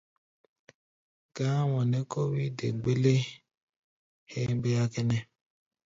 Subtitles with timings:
[1.35, 3.13] Gá̧á̧mɔ nɛ́ kó wí nɛ dé mgbɛlɛ
[4.31, 5.19] héémbéá kʼɛ́nɛ́.